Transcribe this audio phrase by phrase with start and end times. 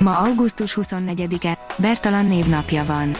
[0.00, 3.14] Ma augusztus 24-e, Bertalan névnapja van.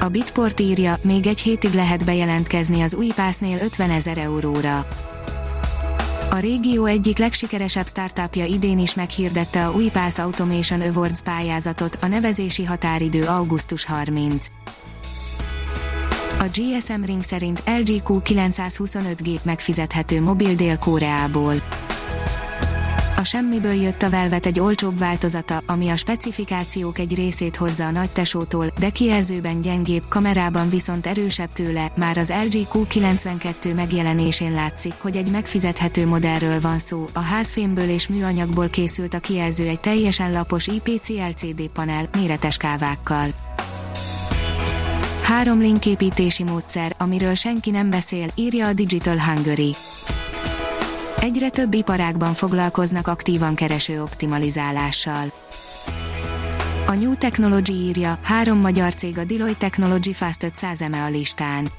[0.00, 4.86] A Bitport írja, még egy hétig lehet bejelentkezni az új pásznél 50 ezer euróra.
[6.30, 12.06] A régió egyik legsikeresebb startupja idén is meghirdette a új Pass Automation Awards pályázatot, a
[12.06, 14.46] nevezési határidő augusztus 30.
[16.38, 21.54] A GSM Ring szerint LG Q925G megfizethető mobil Dél-Koreából
[23.22, 27.90] a semmiből jött a Velvet egy olcsóbb változata, ami a specifikációk egy részét hozza a
[27.90, 34.92] nagy tesótól, de kijelzőben gyengébb, kamerában viszont erősebb tőle, már az LG Q92 megjelenésén látszik,
[34.98, 40.32] hogy egy megfizethető modellről van szó, a házfémből és műanyagból készült a kijelző egy teljesen
[40.32, 43.28] lapos IPC LCD panel, méretes kávákkal.
[45.22, 49.74] Három linképítési módszer, amiről senki nem beszél, írja a Digital Hungary.
[51.22, 55.32] Egyre több iparágban foglalkoznak aktívan kereső optimalizálással.
[56.86, 61.70] A New Technology írja, három magyar cég a Deloitte Technology Fast 500 eme a listán.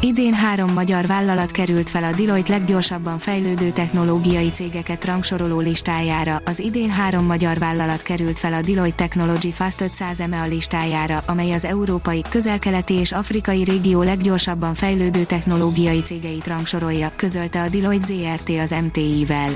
[0.00, 6.58] Idén három magyar vállalat került fel a Deloitte leggyorsabban fejlődő technológiai cégeket rangsoroló listájára, az
[6.58, 11.64] idén három magyar vállalat került fel a Deloitte Technology Fast 500 EMEA listájára, amely az
[11.64, 18.74] európai, közelkeleti és afrikai régió leggyorsabban fejlődő technológiai cégeit rangsorolja, közölte a Deloitte ZRT az
[18.84, 19.50] MTI-vel.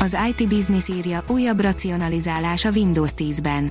[0.00, 3.70] Az IT Business írja, újabb racionalizálás a Windows 10-ben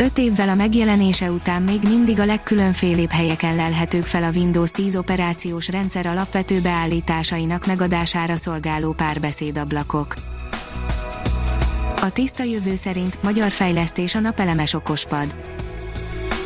[0.00, 4.96] Öt évvel a megjelenése után még mindig a legkülönfélébb helyeken lelhetők fel a Windows 10
[4.96, 10.14] operációs rendszer alapvető beállításainak megadására szolgáló párbeszédablakok.
[12.00, 15.34] A tiszta jövő szerint magyar fejlesztés a napelemes okospad.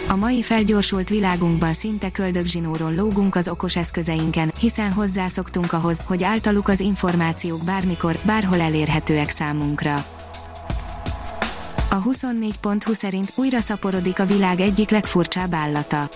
[0.08, 6.68] A mai felgyorsult világunkban szinte köldögzsinóron lógunk az okos eszközeinken, hiszen hozzászoktunk ahhoz, hogy általuk
[6.68, 10.04] az információk bármikor, bárhol elérhetőek számunkra
[11.92, 16.08] a 24.20 szerint újra szaporodik a világ egyik legfurcsább állata.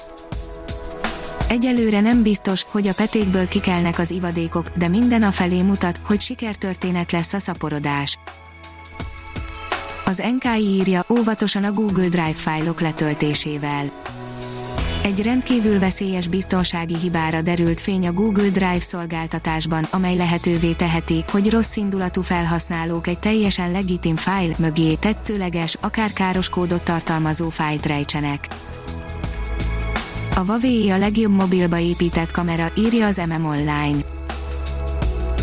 [1.49, 6.21] Egyelőre nem biztos, hogy a petékből kikelnek az ivadékok, de minden a felé mutat, hogy
[6.21, 8.19] sikertörténet lesz a szaporodás.
[10.05, 13.91] Az NKI írja óvatosan a Google Drive fájlok letöltésével
[15.07, 21.51] egy rendkívül veszélyes biztonsági hibára derült fény a Google Drive szolgáltatásban, amely lehetővé teheti, hogy
[21.51, 28.49] rossz indulatú felhasználók egy teljesen legitim fájl mögé tetszőleges, akár káros kódot tartalmazó fájlt rejtsenek.
[30.35, 33.99] A Huawei a legjobb mobilba épített kamera, írja az MM Online.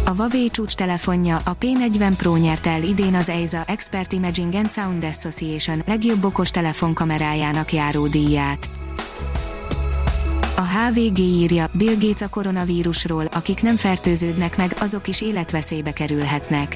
[0.06, 4.72] A Huawei csúcs telefonja, a P40 Pro nyert el idén az EISA Expert Imaging and
[4.72, 8.70] Sound Association legjobb okos telefonkamerájának járó díját.
[10.56, 16.76] A HVG írja, Bill Gates a koronavírusról, akik nem fertőződnek meg, azok is életveszélybe kerülhetnek.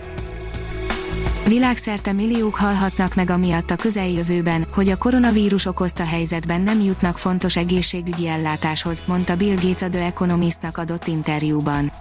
[1.48, 7.56] Világszerte milliók halhatnak meg amiatt a közeljövőben, hogy a koronavírus okozta helyzetben nem jutnak fontos
[7.56, 11.92] egészségügyi ellátáshoz, mondta Bill Gates a The Economistnak adott interjúban.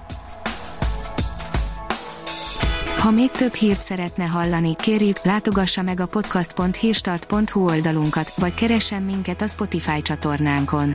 [2.99, 9.43] Ha még több hírt szeretne hallani, kérjük, látogassa meg a podcast.hírstart.hu oldalunkat, vagy keressen minket
[9.43, 10.95] a Spotify csatornánkon